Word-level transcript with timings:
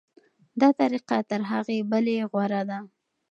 دا 0.61 0.69
طریقه 0.79 1.17
تر 1.29 1.41
هغې 1.51 1.77
بلې 1.91 2.17
غوره 2.31 2.61
ده. 2.69 2.79